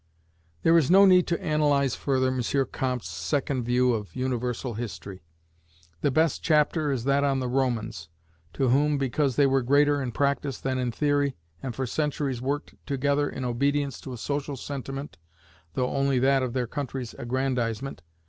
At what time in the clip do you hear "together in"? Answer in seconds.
12.87-13.45